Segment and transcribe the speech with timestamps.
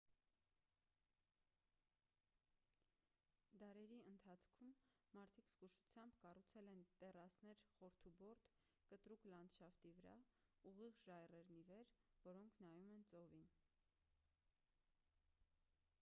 [3.63, 4.71] դարերի ընթացքում
[5.17, 8.49] մարդիկ զգուշությամբ կառուցել են տեռասներ խորդուբորդ
[8.93, 10.13] կտրուկ լանդշաֆտի վրա
[10.71, 11.91] ուղիղ ժայռերն ի վեր
[12.29, 13.53] որոնք նայում են ծովին